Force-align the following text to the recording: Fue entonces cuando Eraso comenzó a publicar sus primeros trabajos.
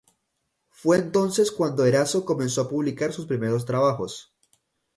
Fue 0.71 0.97
entonces 0.97 1.51
cuando 1.51 1.85
Eraso 1.85 2.25
comenzó 2.25 2.61
a 2.61 2.67
publicar 2.69 3.13
sus 3.13 3.27
primeros 3.27 3.65
trabajos. 3.65 4.33